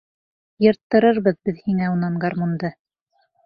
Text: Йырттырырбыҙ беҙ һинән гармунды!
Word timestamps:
Йырттырырбыҙ 0.65 1.39
беҙ 1.49 1.61
һинән 1.67 2.19
гармунды! 2.27 2.77